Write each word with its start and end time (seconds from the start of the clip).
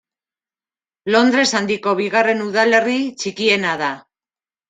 Londres 1.15 1.45
Handiko 1.59 1.93
bigarren 2.01 2.41
udalerri 2.47 2.97
txikiena 3.25 3.77
da. 3.83 3.93